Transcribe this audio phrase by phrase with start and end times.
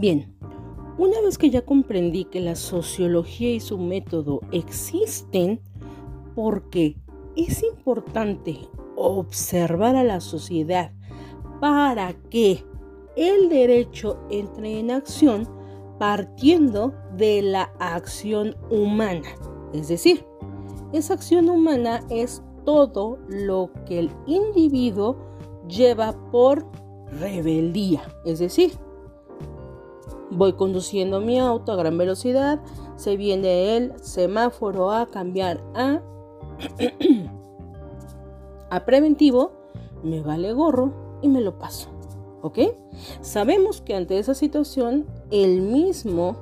[0.00, 0.34] Bien,
[0.96, 5.60] una vez que ya comprendí que la sociología y su método existen
[6.34, 6.96] porque
[7.36, 8.60] es importante
[8.96, 10.92] observar a la sociedad
[11.60, 12.64] para que
[13.14, 15.46] el derecho entre en acción
[15.98, 19.28] partiendo de la acción humana.
[19.74, 20.24] Es decir,
[20.94, 25.18] esa acción humana es todo lo que el individuo
[25.68, 26.64] lleva por
[27.20, 28.00] rebeldía.
[28.24, 28.72] Es decir,
[30.30, 32.60] voy conduciendo mi auto a gran velocidad,
[32.96, 36.00] se viene el semáforo a cambiar a,
[38.70, 39.52] a preventivo,
[40.02, 41.88] me vale gorro y me lo paso.
[42.42, 42.58] ¿Ok?
[43.20, 46.36] Sabemos que ante esa situación el mismo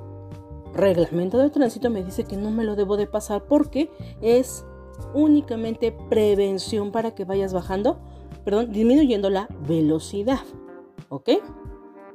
[0.75, 4.65] reglamento de tránsito me dice que no me lo debo de pasar porque es
[5.15, 7.99] únicamente prevención para que vayas bajando,
[8.45, 10.41] perdón, disminuyendo la velocidad.
[11.09, 11.31] ¿Ok?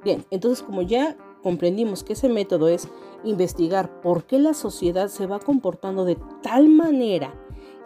[0.04, 2.88] Bien, entonces como ya comprendimos que ese método es
[3.24, 7.36] investigar por qué la sociedad se va comportando de tal manera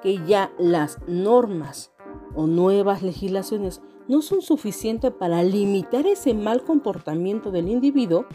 [0.02, 1.92] que ya las normas
[2.36, 8.26] o nuevas legislaciones no son suficientes para limitar ese mal comportamiento del individuo,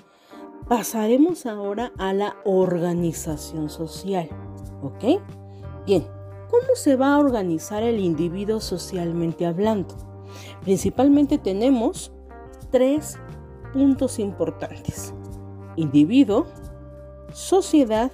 [0.69, 4.29] pasaremos ahora a la organización social.
[4.83, 5.21] ¿Ok?
[5.87, 6.05] Bien,
[6.51, 9.97] ¿cómo se va a organizar el individuo socialmente hablando?
[10.63, 12.13] Principalmente tenemos
[12.71, 13.19] tres
[13.73, 15.15] puntos importantes.
[15.77, 16.47] Individuo,
[17.33, 18.13] sociedad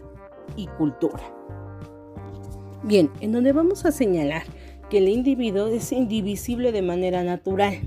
[0.56, 1.22] y cultura.
[2.82, 4.44] Bien, en donde vamos a señalar
[4.88, 7.80] que el individuo es indivisible de manera natural,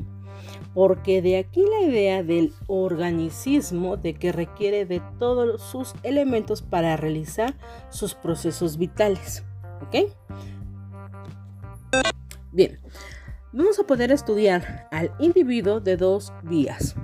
[0.73, 6.97] porque de aquí la idea del organicismo de que requiere de todos sus elementos para
[6.97, 7.55] realizar
[7.89, 9.43] sus procesos vitales.
[9.81, 10.11] ¿Ok?
[12.51, 12.79] Bien,
[13.51, 16.95] vamos a poder estudiar al individuo de dos vías,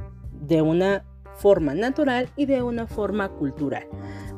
[0.47, 1.03] de una
[1.37, 3.87] forma natural y de una forma cultural.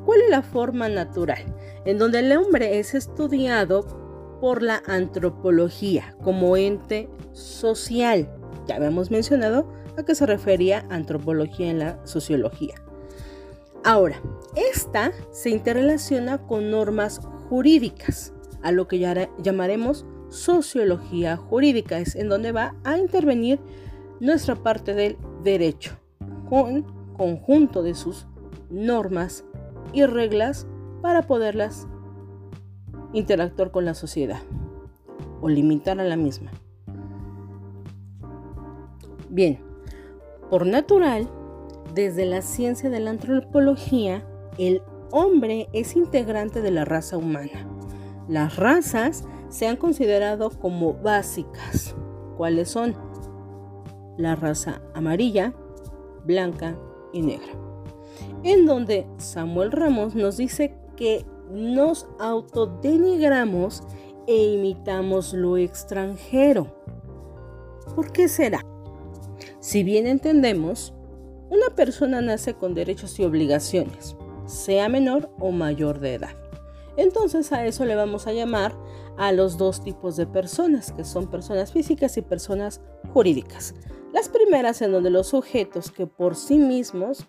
[0.06, 1.56] ¿Cuál es la forma natural?
[1.86, 3.86] En donde el hombre es estudiado
[4.42, 8.30] por la antropología como ente social.
[8.68, 12.76] Ya habíamos mencionado a qué se refería antropología en la sociología.
[13.84, 14.22] Ahora,
[14.56, 22.30] esta se interrelaciona con normas jurídicas, a lo que ya llamaremos sociología jurídica, es en
[22.30, 23.60] donde va a intervenir
[24.20, 25.98] nuestra parte del derecho,
[26.50, 26.84] con
[27.18, 28.28] conjunto de sus
[28.70, 29.44] normas
[29.94, 30.68] y reglas
[31.02, 31.88] para poderlas
[33.14, 34.42] interactuar con la sociedad
[35.42, 36.52] o limitar a la misma.
[39.30, 39.60] Bien,
[40.50, 41.30] por natural,
[41.94, 44.24] desde la ciencia de la antropología,
[44.58, 44.82] el
[45.12, 47.68] hombre es integrante de la raza humana.
[48.28, 51.96] Las razas se han considerado como básicas.
[52.38, 53.09] ¿Cuáles son?
[54.20, 55.54] La raza amarilla,
[56.26, 56.78] blanca
[57.14, 57.54] y negra.
[58.44, 63.82] En donde Samuel Ramos nos dice que nos autodenigramos
[64.28, 66.68] e imitamos lo extranjero.
[67.96, 68.60] ¿Por qué será?
[69.62, 70.94] Si bien entendemos,
[71.50, 76.36] una persona nace con derechos y obligaciones, sea menor o mayor de edad.
[76.98, 78.76] Entonces a eso le vamos a llamar
[79.18, 82.82] a los dos tipos de personas, que son personas físicas y personas
[83.14, 83.74] jurídicas.
[84.14, 87.28] Las primeras en donde los sujetos que por sí mismos,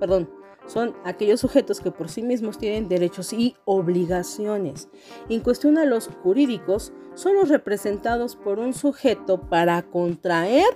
[0.00, 0.30] perdón,
[0.66, 4.88] son aquellos sujetos que por sí mismos tienen derechos y obligaciones.
[5.28, 10.68] En cuestión a los jurídicos, son los representados por un sujeto para contraer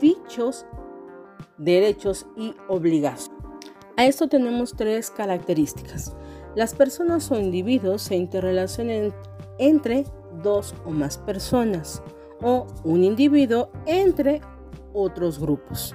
[0.00, 0.64] dichos
[1.58, 3.36] derechos y obligaciones.
[3.96, 6.14] A esto tenemos tres características.
[6.54, 9.14] Las personas o individuos se interrelacionan
[9.58, 10.04] entre
[10.42, 12.02] dos o más personas
[12.42, 14.40] o un individuo entre
[14.96, 15.94] otros grupos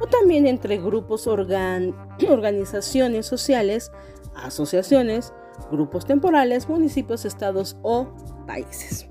[0.00, 3.92] o también entre grupos, organizaciones sociales,
[4.34, 5.32] asociaciones,
[5.70, 8.08] grupos temporales, municipios, estados o
[8.46, 9.08] países.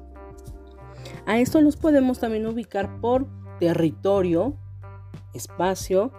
[1.25, 3.27] A esto los podemos también ubicar por
[3.59, 4.55] territorio,
[5.33, 6.13] espacio,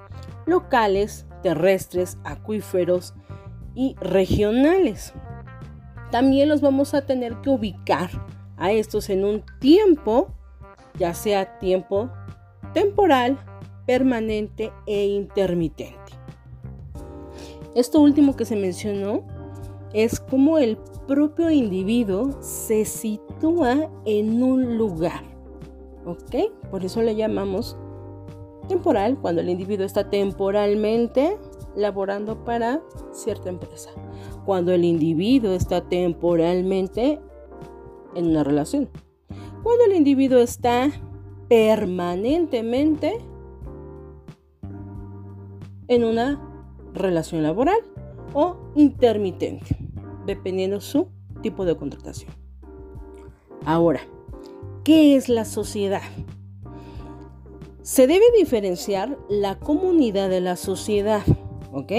[0.45, 3.15] locales, terrestres, acuíferos
[3.75, 5.15] y regionales.
[6.11, 8.11] También los vamos a tener que ubicar
[8.59, 10.35] a estos en un tiempo,
[10.99, 12.11] ya sea tiempo
[12.79, 13.37] temporal,
[13.87, 16.13] permanente e intermitente.
[17.75, 19.25] Esto último que se mencionó
[19.93, 20.77] es como el
[21.09, 25.25] propio individuo se sitúa en un lugar.
[26.07, 26.53] ¿Ok?
[26.71, 27.77] Por eso le llamamos
[28.69, 31.37] temporal, cuando el individuo está temporalmente
[31.75, 33.91] laborando para cierta empresa.
[34.47, 37.19] Cuando el individuo está temporalmente
[38.15, 38.89] en una relación.
[39.65, 40.93] Cuando el individuo está
[41.49, 43.19] permanentemente
[45.89, 46.41] en una
[46.95, 47.79] relación laboral
[48.35, 49.77] o intermitente,
[50.27, 51.09] dependiendo su
[51.43, 52.33] tipo de contratación.
[53.65, 54.01] Ahora,
[54.85, 56.03] ¿qué es la sociedad?
[57.83, 61.23] Se debe diferenciar la comunidad de la sociedad,
[61.73, 61.93] ¿ok?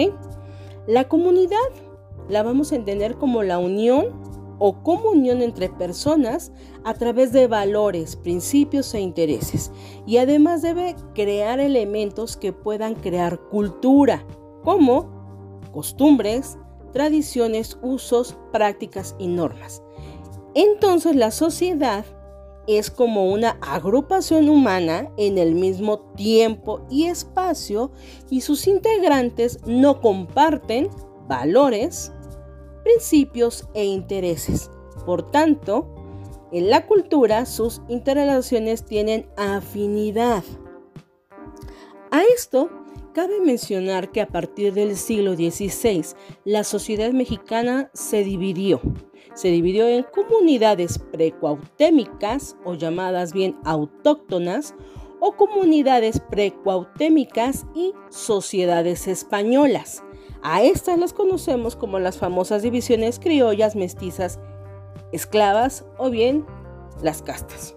[0.87, 1.57] La comunidad
[2.29, 4.28] la vamos a entender como la unión
[4.59, 6.51] o comunión entre personas
[6.83, 9.71] a través de valores, principios e intereses.
[10.05, 14.25] Y además debe crear elementos que puedan crear cultura,
[14.63, 15.09] como
[15.71, 16.57] costumbres,
[16.93, 19.81] tradiciones, usos, prácticas y normas.
[20.55, 22.05] Entonces la sociedad
[22.67, 27.91] es como una agrupación humana en el mismo tiempo y espacio
[28.29, 30.89] y sus integrantes no comparten
[31.27, 32.11] valores,
[32.89, 34.71] principios e intereses.
[35.05, 35.87] Por tanto,
[36.51, 40.43] en la cultura sus interrelaciones tienen afinidad.
[42.11, 42.69] A esto
[43.13, 46.03] cabe mencionar que a partir del siglo XVI
[46.45, 48.81] la sociedad mexicana se dividió.
[49.35, 54.73] Se dividió en comunidades precuautémicas o llamadas bien autóctonas
[55.19, 60.03] o comunidades precuautémicas y sociedades españolas.
[60.41, 64.39] A estas las conocemos como las famosas divisiones criollas, mestizas,
[65.11, 66.45] esclavas o bien
[67.01, 67.75] las castas.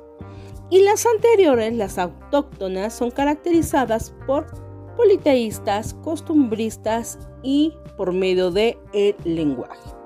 [0.70, 4.47] Y las anteriores, las autóctonas, son caracterizadas por
[4.97, 8.79] politeístas, costumbristas y por medio de
[9.25, 10.01] lenguaje.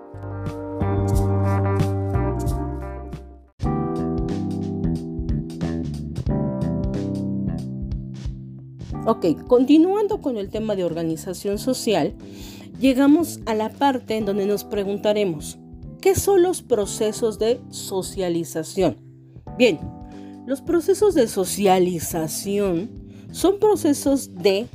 [9.06, 12.15] Ok, continuando con el tema de organización social,
[12.81, 15.59] llegamos a la parte en donde nos preguntaremos,
[16.00, 18.97] ¿qué son los procesos de socialización?
[19.59, 19.81] Bien,
[20.47, 22.91] los procesos de socialización
[23.33, 24.67] son procesos de,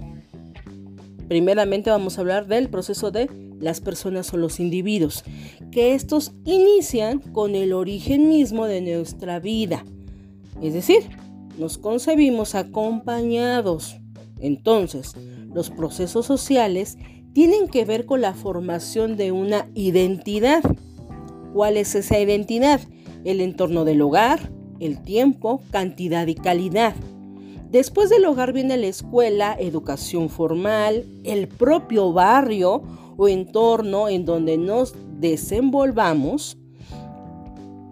[1.30, 3.30] primeramente vamos a hablar del proceso de
[3.62, 5.24] las personas o los individuos,
[5.72, 9.86] que estos inician con el origen mismo de nuestra vida.
[10.62, 11.04] Es decir,
[11.58, 14.00] nos concebimos acompañados
[14.41, 15.15] entonces,
[15.53, 16.97] los procesos sociales
[17.33, 20.63] tienen que ver con la formación de una identidad.
[21.53, 22.81] ¿Cuál es esa identidad?
[23.23, 26.95] El entorno del hogar, el tiempo, cantidad y calidad.
[27.69, 32.81] Después del hogar viene la escuela, educación formal, el propio barrio
[33.15, 36.57] o entorno en donde nos desenvolvamos.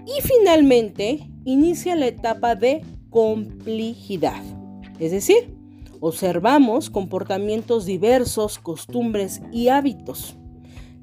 [0.06, 4.42] Y finalmente inicia la etapa de complejidad,
[5.00, 5.59] es decir,
[6.02, 10.38] Observamos comportamientos diversos, costumbres y hábitos.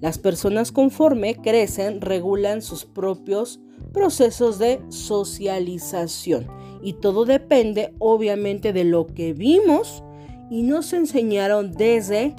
[0.00, 3.60] Las personas conforme crecen regulan sus propios
[3.92, 6.46] procesos de socialización
[6.82, 10.02] y todo depende obviamente de lo que vimos
[10.50, 12.34] y nos enseñaron desde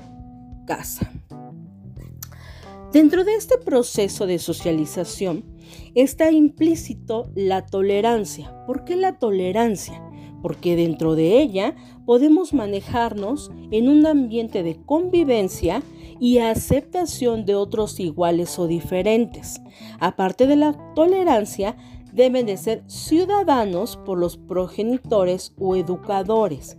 [0.65, 1.11] casa.
[2.93, 5.43] Dentro de este proceso de socialización
[5.93, 8.65] está implícito la tolerancia.
[8.65, 10.06] ¿Por qué la tolerancia?
[10.41, 11.75] Porque dentro de ella
[12.05, 15.83] podemos manejarnos en un ambiente de convivencia
[16.19, 19.61] y aceptación de otros iguales o diferentes.
[19.99, 21.75] Aparte de la tolerancia,
[22.13, 26.77] deben de ser ciudadanos por los progenitores o educadores.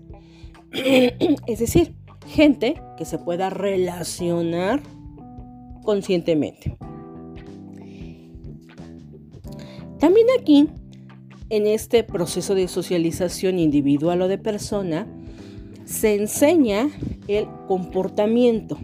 [0.73, 1.95] es decir,
[2.27, 4.83] gente que se pueda relacionar
[5.83, 6.77] conscientemente.
[9.99, 10.69] También aquí
[11.51, 15.07] en este proceso de socialización individual o de persona,
[15.85, 16.91] se enseña
[17.27, 18.79] el comportamiento.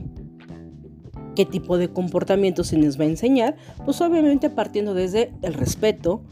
[1.37, 3.57] ¿Qué tipo de comportamiento se nos va a enseñar?
[3.85, 6.23] Pues obviamente partiendo desde el respeto,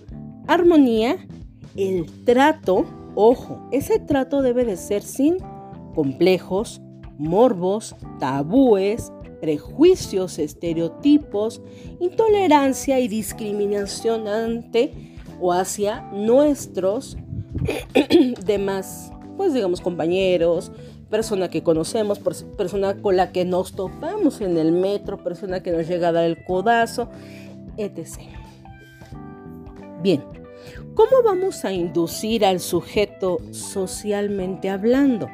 [0.47, 1.17] armonía,
[1.77, 5.37] el trato, ojo, ese trato debe de ser sin
[5.95, 6.81] complejos,
[7.19, 11.61] morbos, tabúes, prejuicios, estereotipos,
[12.01, 15.12] intolerancia y discriminación ante
[15.43, 17.19] o hacia nuestros
[18.47, 20.71] demás, pues digamos, compañeros,
[21.11, 22.21] persona que conocemos,
[22.57, 26.25] persona con la que nos topamos en el metro, persona que nos llega a dar
[26.25, 27.09] el codazo,
[27.77, 28.21] etc.
[30.01, 30.23] Bien,
[30.95, 35.29] ¿cómo vamos a inducir al sujeto socialmente hablando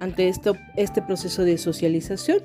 [0.00, 2.40] ante esto, este proceso de socialización?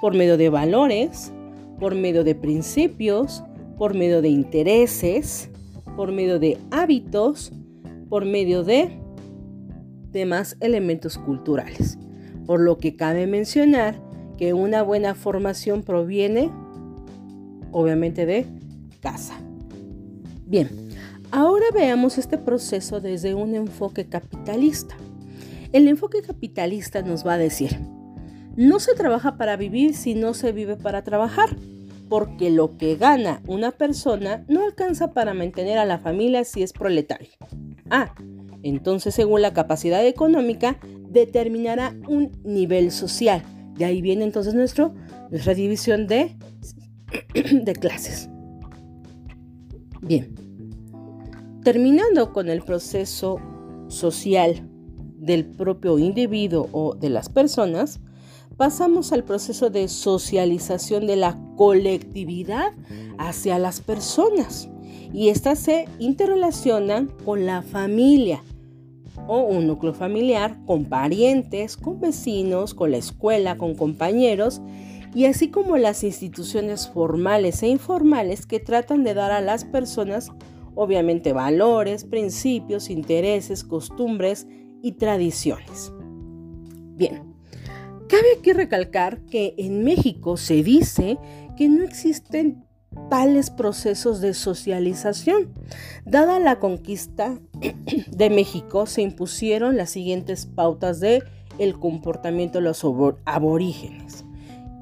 [0.00, 1.32] Por medio de valores,
[1.78, 3.44] por medio de principios,
[3.78, 5.48] por medio de intereses,
[5.96, 7.52] por medio de hábitos,
[8.08, 8.98] por medio de
[10.10, 11.98] demás elementos culturales.
[12.46, 14.00] Por lo que cabe mencionar
[14.36, 16.50] que una buena formación proviene
[17.72, 18.46] obviamente de
[19.00, 19.34] casa.
[20.46, 20.68] Bien,
[21.30, 24.96] ahora veamos este proceso desde un enfoque capitalista.
[25.72, 27.80] El enfoque capitalista nos va a decir,
[28.56, 31.56] No se trabaja para vivir si no se vive para trabajar,
[32.08, 36.72] porque lo que gana una persona no alcanza para mantener a la familia si es
[36.72, 37.30] proletario.
[37.90, 38.14] Ah,
[38.62, 43.42] entonces según la capacidad económica determinará un nivel social.
[43.76, 44.92] De ahí viene entonces nuestra
[45.54, 46.36] división de,
[47.34, 48.28] de clases.
[50.00, 50.34] Bien,
[51.62, 53.40] terminando con el proceso
[53.88, 54.68] social
[55.16, 58.00] del propio individuo o de las personas,
[58.56, 62.72] pasamos al proceso de socialización de la colectividad
[63.18, 64.68] hacia las personas.
[65.12, 68.42] Y estas se interrelacionan con la familia
[69.28, 74.60] o un núcleo familiar, con parientes, con vecinos, con la escuela, con compañeros
[75.14, 80.32] y así como las instituciones formales e informales que tratan de dar a las personas
[80.74, 84.48] obviamente valores, principios, intereses, costumbres
[84.82, 85.92] y tradiciones.
[86.96, 87.33] Bien,
[88.08, 91.18] Cabe aquí recalcar que en México se dice
[91.56, 92.64] que no existen
[93.10, 95.52] tales procesos de socialización.
[96.04, 97.38] Dada la conquista
[98.10, 101.22] de México, se impusieron las siguientes pautas de
[101.58, 102.84] el comportamiento de los
[103.24, 104.24] aborígenes.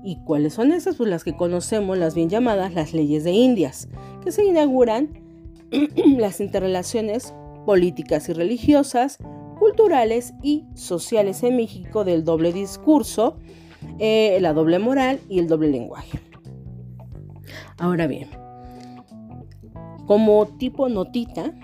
[0.05, 0.97] ¿Y cuáles son esas?
[0.97, 3.89] Pues las que conocemos, las bien llamadas las leyes de Indias,
[4.25, 5.21] que se inauguran
[6.19, 9.19] las interrelaciones políticas y religiosas,
[9.73, 13.39] culturales y sociales en México del doble discurso,
[13.99, 16.21] eh, la doble moral y el doble lenguaje.
[17.79, 18.29] Ahora bien,
[20.07, 21.55] como tipo notita,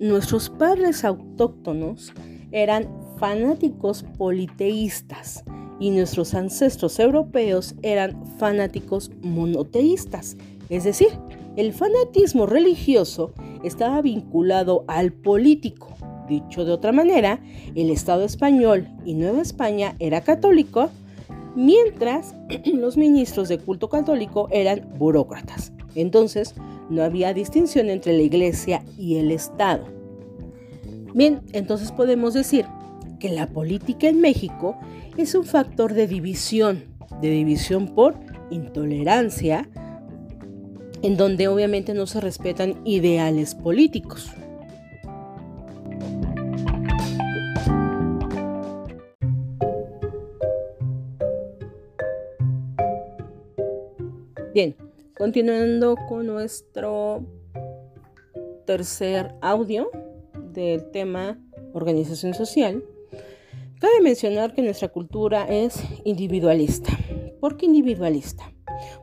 [0.00, 2.12] nuestros padres autóctonos
[2.50, 5.44] eran fanáticos politeístas
[5.78, 10.36] y nuestros ancestros europeos eran fanáticos monoteístas.
[10.70, 11.10] Es decir,
[11.56, 13.32] el fanatismo religioso
[13.62, 15.93] estaba vinculado al político
[16.28, 17.40] Dicho de otra manera,
[17.74, 20.90] el Estado español y Nueva España era católico,
[21.54, 25.72] mientras los ministros de culto católico eran burócratas.
[25.94, 26.54] Entonces,
[26.90, 29.86] no había distinción entre la Iglesia y el Estado.
[31.14, 32.66] Bien, entonces podemos decir
[33.20, 34.76] que la política en México
[35.16, 36.84] es un factor de división,
[37.20, 38.16] de división por
[38.50, 39.68] intolerancia,
[41.02, 44.30] en donde obviamente no se respetan ideales políticos.
[54.54, 54.76] Bien,
[55.18, 57.24] continuando con nuestro
[58.64, 59.90] tercer audio
[60.52, 61.40] del tema
[61.72, 62.84] organización social,
[63.80, 66.96] cabe mencionar que nuestra cultura es individualista.
[67.40, 68.54] ¿Por qué individualista?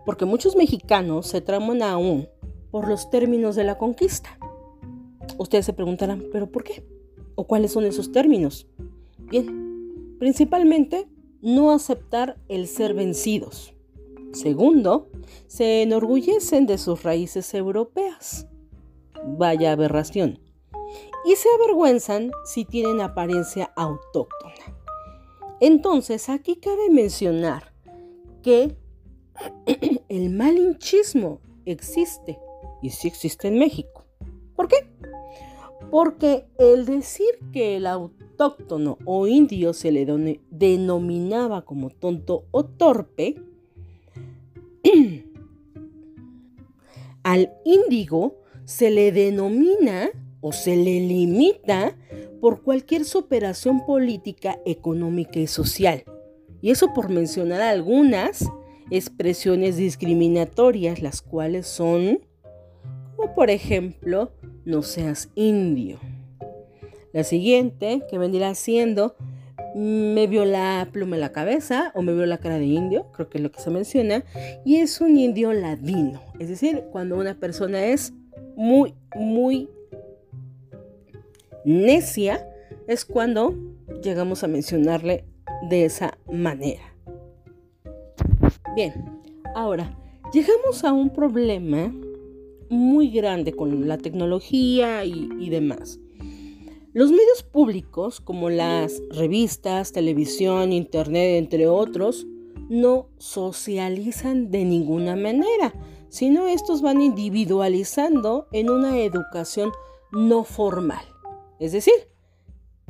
[0.05, 2.29] Porque muchos mexicanos se traman aún
[2.72, 4.39] por los términos de la conquista.
[5.38, 6.86] Ustedes se preguntarán, ¿pero por qué?
[7.36, 8.67] ¿O cuáles son esos términos?
[9.17, 11.10] Bien, principalmente
[11.41, 13.74] no aceptar el ser vencidos.
[14.34, 15.10] Segundo,
[15.48, 18.48] se enorgullecen de sus raíces europeas.
[19.26, 20.40] Vaya aberración.
[21.26, 24.54] Y se avergüenzan si tienen apariencia autóctona.
[25.60, 27.74] Entonces, aquí cabe mencionar
[28.42, 28.76] que
[30.10, 32.40] el malinchismo existe
[32.82, 34.06] y sí existe en México.
[34.56, 34.92] ¿Por qué?
[35.92, 40.06] Porque el decir que el autóctono o indio se le
[40.50, 43.36] denominaba como tonto o torpe,
[47.24, 50.10] Al índigo se le denomina
[50.42, 51.96] o se le limita
[52.40, 56.04] por cualquier superación política, económica y social.
[56.62, 58.50] Y eso por mencionar algunas
[58.90, 62.20] expresiones discriminatorias, las cuales son,
[63.16, 64.32] como por ejemplo,
[64.66, 66.00] no seas indio.
[67.14, 69.16] La siguiente, que vendría siendo,
[69.75, 73.30] me vio la pluma en la cabeza o me vio la cara de indio, creo
[73.30, 74.24] que es lo que se menciona,
[74.66, 78.13] y es un indio ladino, es decir, cuando una persona es
[78.56, 79.70] muy, muy
[81.63, 82.48] necia,
[82.88, 83.56] es cuando
[84.04, 85.25] llegamos a mencionarle
[85.70, 86.84] de esa manera.
[88.75, 88.94] Bien,
[89.56, 89.98] ahora,
[90.34, 91.94] llegamos a un problema
[92.70, 96.00] muy grande con la tecnología y, y demás.
[96.93, 102.27] Los medios públicos, como las revistas, televisión, internet, entre otros,
[102.67, 105.74] no socializan de ninguna manera,
[106.10, 109.71] sino estos van individualizando en una educación
[110.12, 111.05] no formal.
[111.60, 111.93] Es decir,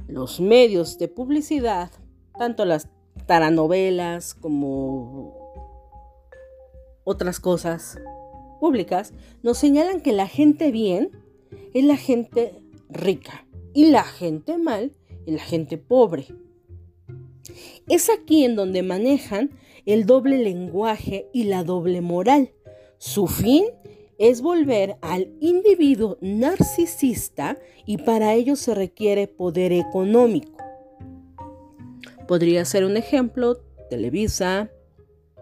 [0.08, 1.92] los medios de publicidad,
[2.40, 2.90] tanto las
[3.28, 5.38] taranovelas como
[7.04, 8.00] otras cosas
[8.60, 11.12] públicas, nos señalan que la gente bien
[11.76, 14.92] es la gente rica y la gente mal
[15.26, 16.28] y la gente pobre.
[17.88, 19.52] Es aquí en donde manejan
[19.86, 22.52] el doble lenguaje y la doble moral.
[22.98, 23.66] Su fin
[24.18, 30.52] es volver al individuo narcisista y para ello se requiere poder económico.
[32.28, 33.58] Podría ser un ejemplo,
[33.90, 34.70] Televisa,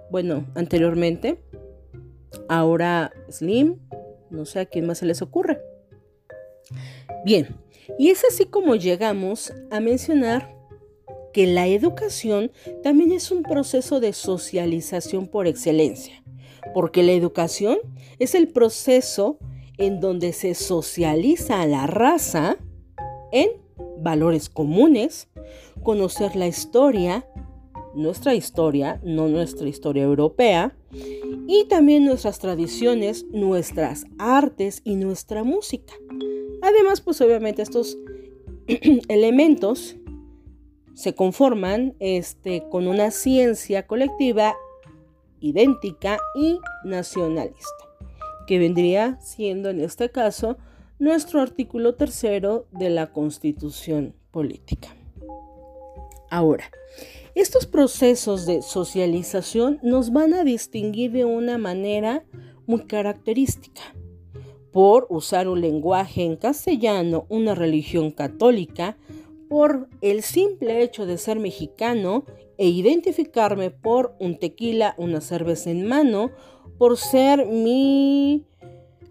[0.09, 1.39] bueno, anteriormente,
[2.48, 3.77] ahora Slim,
[4.29, 5.62] no sé a quién más se les ocurre.
[7.25, 7.48] Bien,
[7.98, 10.55] y es así como llegamos a mencionar
[11.34, 12.51] que la educación
[12.84, 16.24] también es un proceso de socialización por excelencia,
[16.74, 17.77] porque la educación
[18.19, 19.38] es el proceso
[19.77, 22.58] en donde se socializa a la raza
[23.31, 23.50] en
[24.00, 25.27] valores comunes,
[25.84, 27.25] conocer la historia,
[27.96, 30.75] nuestra historia, no nuestra historia europea,
[31.48, 35.93] y también nuestras tradiciones, nuestras artes y nuestra música.
[36.62, 37.98] Además, pues obviamente estos
[39.08, 39.96] elementos
[40.93, 44.55] se conforman este, con una ciencia colectiva
[45.39, 47.86] idéntica y nacionalista,
[48.48, 50.58] que vendría siendo en este caso
[51.00, 54.89] nuestro artículo tercero de la Constitución Política.
[56.29, 56.69] Ahora,
[57.36, 62.24] estos procesos de socialización nos van a distinguir de una manera
[62.65, 63.81] muy característica.
[64.71, 68.98] Por usar un lenguaje en castellano, una religión católica,
[69.48, 72.25] por el simple hecho de ser mexicano
[72.57, 76.31] e identificarme por un tequila, una cerveza en mano,
[76.77, 78.45] por ser mi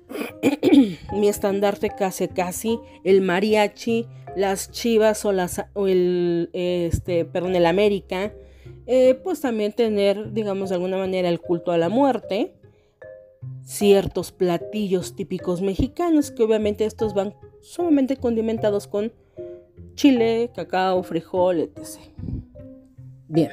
[1.13, 4.07] mi estandarte casi casi el mariachi,
[4.39, 8.33] las chivas o las o el este perdón el América,
[8.87, 12.55] eh, pues también tener digamos de alguna manera el culto a la muerte,
[13.65, 19.13] ciertos platillos típicos mexicanos que obviamente estos van sumamente condimentados con
[19.95, 21.99] chile, cacao, frijol, etc.
[23.27, 23.51] Bien,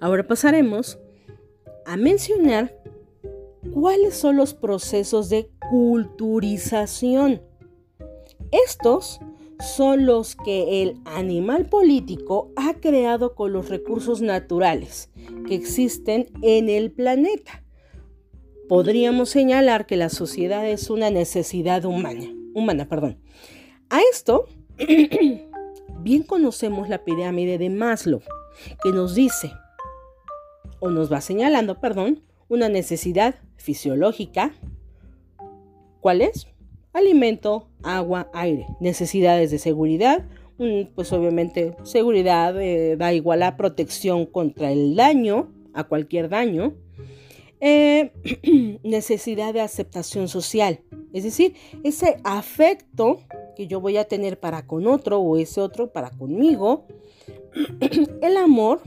[0.00, 0.98] ahora pasaremos
[1.84, 2.72] a mencionar
[3.74, 7.42] cuáles son los procesos de culturización.
[8.52, 9.20] Estos
[9.60, 15.10] son los que el animal político ha creado con los recursos naturales
[15.46, 17.62] que existen en el planeta.
[18.68, 23.18] Podríamos señalar que la sociedad es una necesidad humana, humana, perdón.
[23.90, 24.46] A esto
[26.00, 28.22] bien conocemos la pirámide de Maslow,
[28.82, 29.52] que nos dice,
[30.78, 34.52] o nos va señalando, perdón, una necesidad fisiológica.
[36.00, 36.49] ¿Cuál es?
[36.92, 38.66] Alimento, agua, aire.
[38.80, 40.26] Necesidades de seguridad.
[40.94, 46.74] Pues obviamente seguridad eh, da igual a protección contra el daño, a cualquier daño.
[47.60, 48.12] Eh,
[48.82, 50.80] necesidad de aceptación social.
[51.12, 53.20] Es decir, ese afecto
[53.56, 56.86] que yo voy a tener para con otro o ese otro para conmigo.
[58.22, 58.82] El amor,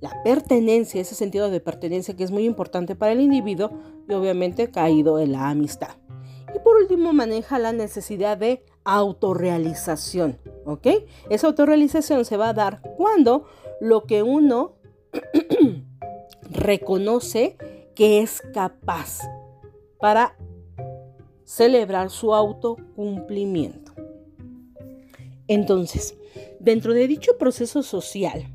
[0.00, 3.70] la pertenencia, ese sentido de pertenencia que es muy importante para el individuo
[4.08, 5.96] y obviamente caído en la amistad.
[6.54, 10.86] Y por último maneja la necesidad de autorrealización, ¿ok?
[11.28, 13.46] Esa autorrealización se va a dar cuando
[13.80, 14.76] lo que uno
[16.50, 17.56] reconoce
[17.94, 19.20] que es capaz
[19.98, 20.36] para
[21.44, 23.92] celebrar su autocumplimiento.
[25.48, 26.16] Entonces,
[26.60, 28.46] dentro de dicho proceso social,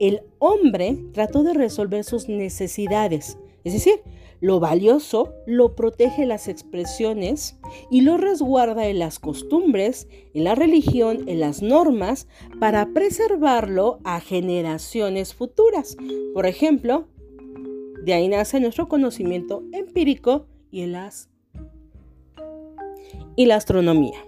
[0.00, 4.02] el hombre trató de resolver sus necesidades, es decir,
[4.42, 7.56] lo valioso lo protege las expresiones
[7.92, 12.26] y lo resguarda en las costumbres, en la religión, en las normas,
[12.58, 15.96] para preservarlo a generaciones futuras.
[16.34, 17.06] Por ejemplo,
[18.02, 20.92] de ahí nace nuestro conocimiento empírico y
[23.36, 24.18] y la astronomía.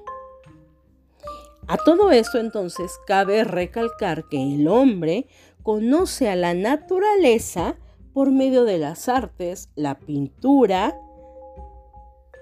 [1.66, 5.26] A todo esto entonces cabe recalcar que el hombre
[5.64, 7.78] conoce a la naturaleza
[8.14, 10.96] por medio de las artes, la pintura,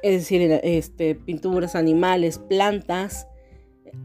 [0.02, 3.26] es decir, este, pinturas animales, plantas,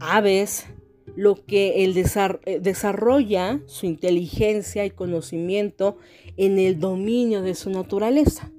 [0.00, 0.66] aves,
[1.14, 5.96] lo que él eh, desarrolla su inteligencia y conocimiento
[6.36, 8.50] en el dominio de su naturaleza.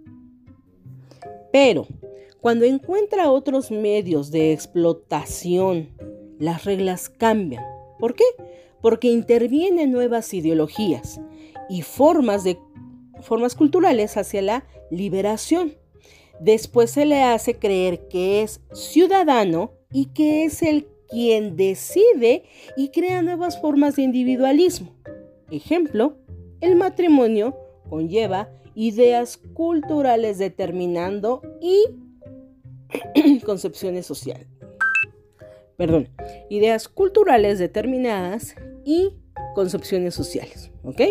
[1.51, 1.87] Pero
[2.41, 5.89] cuando encuentra otros medios de explotación,
[6.37, 7.63] las reglas cambian.
[7.97, 8.23] ¿Por qué?
[8.81, 11.19] Porque intervienen nuevas ideologías
[11.69, 12.57] y formas, de,
[13.21, 15.75] formas culturales hacia la liberación.
[16.39, 22.43] Después se le hace creer que es ciudadano y que es el quien decide
[22.77, 24.95] y crea nuevas formas de individualismo.
[25.51, 26.17] Ejemplo,
[26.61, 27.57] el matrimonio
[27.89, 34.47] conlleva ideas culturales determinando y concepciones sociales.
[35.75, 36.09] Perdón,
[36.49, 38.55] ideas culturales determinadas
[38.85, 39.13] y
[39.55, 41.01] concepciones sociales, ¿ok?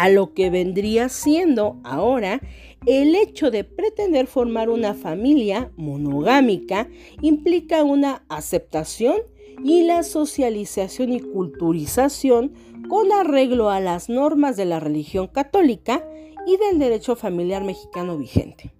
[0.00, 2.40] A lo que vendría siendo ahora
[2.86, 6.88] el hecho de pretender formar una familia monogámica
[7.20, 9.16] implica una aceptación
[9.64, 12.52] y la socialización y culturización
[12.88, 16.08] con arreglo a las normas de la religión católica
[16.46, 18.72] y del derecho familiar mexicano vigente.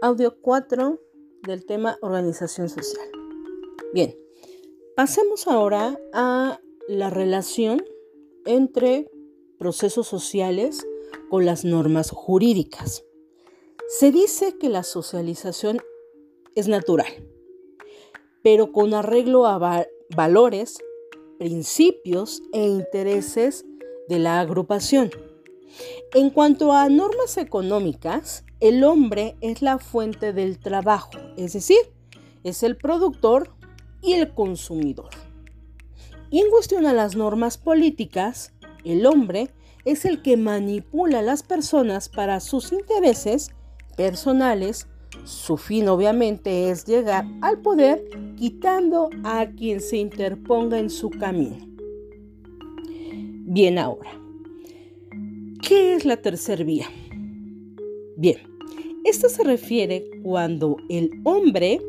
[0.00, 1.07] Audio 4
[1.48, 3.08] del tema organización social.
[3.92, 4.14] Bien,
[4.94, 7.82] pasemos ahora a la relación
[8.44, 9.10] entre
[9.58, 10.86] procesos sociales
[11.30, 13.04] con las normas jurídicas.
[13.88, 15.80] Se dice que la socialización
[16.54, 17.08] es natural,
[18.42, 20.78] pero con arreglo a valores,
[21.38, 23.64] principios e intereses
[24.08, 25.10] de la agrupación.
[26.14, 31.78] En cuanto a normas económicas, el hombre es la fuente del trabajo, es decir,
[32.42, 33.50] es el productor
[34.02, 35.10] y el consumidor.
[36.30, 38.52] Y en cuestión a las normas políticas,
[38.84, 39.50] el hombre
[39.84, 43.52] es el que manipula a las personas para sus intereses
[43.96, 44.86] personales.
[45.24, 48.04] Su fin obviamente es llegar al poder
[48.36, 51.56] quitando a quien se interponga en su camino.
[53.50, 54.10] Bien ahora,
[55.62, 56.88] ¿qué es la tercera vía?
[58.16, 58.47] Bien,
[59.08, 61.80] esto se refiere cuando el hombre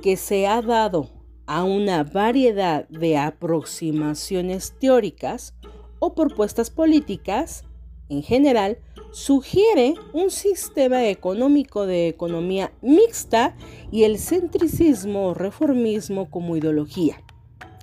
[0.00, 1.10] que se ha dado
[1.46, 5.54] a una variedad de aproximaciones teóricas
[5.98, 7.64] o propuestas políticas,
[8.08, 8.78] en general,
[9.10, 13.54] sugiere un sistema económico de economía mixta
[13.90, 17.22] y el centricismo o reformismo como ideología.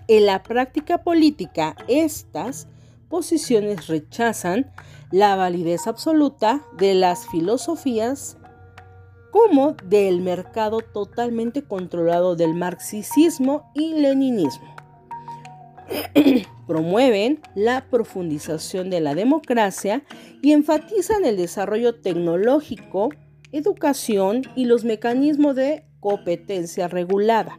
[0.07, 2.67] En la práctica política, estas
[3.09, 4.71] posiciones rechazan
[5.11, 8.37] la validez absoluta de las filosofías
[9.31, 14.75] como del mercado totalmente controlado del marxismo y leninismo.
[16.69, 20.03] promueven la profundización de la democracia
[20.43, 23.09] y enfatizan el desarrollo tecnológico,
[23.51, 27.57] educación y los mecanismos de competencia regulada,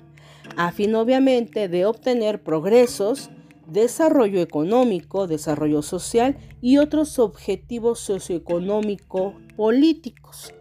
[0.56, 3.30] a fin obviamente de obtener progresos,
[3.70, 10.52] desarrollo económico, desarrollo social y otros objetivos socioeconómico políticos.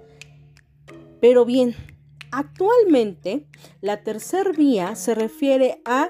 [1.19, 1.75] Pero bien,
[2.31, 3.47] actualmente
[3.81, 6.09] la tercera vía se refiere a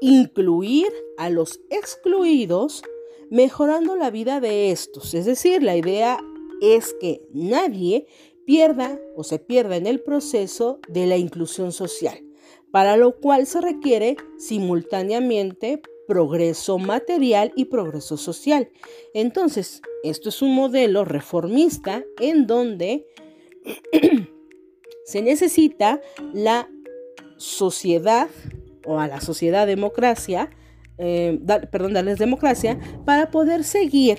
[0.00, 2.82] incluir a los excluidos,
[3.30, 5.14] mejorando la vida de estos.
[5.14, 6.18] Es decir, la idea
[6.60, 8.06] es que nadie
[8.46, 12.22] pierda o se pierda en el proceso de la inclusión social,
[12.70, 18.70] para lo cual se requiere simultáneamente progreso material y progreso social.
[19.14, 23.06] Entonces, esto es un modelo reformista en donde
[25.04, 26.00] se necesita
[26.32, 26.68] la
[27.36, 28.28] sociedad
[28.84, 30.50] o a la sociedad democracia,
[30.98, 31.38] eh,
[31.70, 34.18] perdón, darles democracia, para poder seguir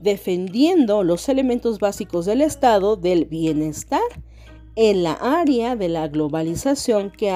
[0.00, 4.00] defendiendo los elementos básicos del Estado del bienestar
[4.74, 7.30] en la área de la globalización que,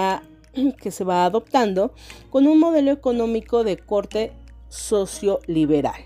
[0.80, 1.92] que se va adoptando
[2.30, 4.32] con un modelo económico de corte
[4.68, 6.02] socioliberal.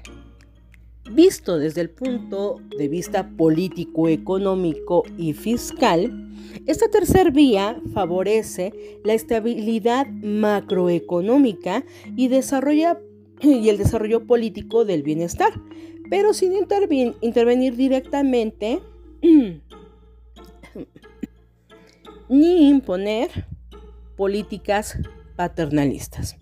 [1.10, 6.30] Visto desde el punto de vista político, económico y fiscal,
[6.66, 11.84] esta tercera vía favorece la estabilidad macroeconómica
[12.16, 12.98] y, desarrolla,
[13.40, 15.52] y el desarrollo político del bienestar,
[16.08, 18.80] pero sin intervenir directamente
[22.30, 23.46] ni imponer
[24.16, 24.98] políticas
[25.36, 26.36] paternalistas.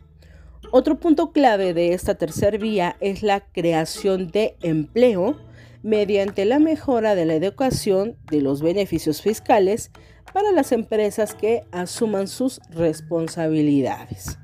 [0.71, 5.37] Otro punto clave de esta tercera vía es la creación de empleo
[5.83, 9.91] mediante la mejora de la educación de los beneficios fiscales
[10.33, 14.39] para las empresas que asuman sus responsabilidades.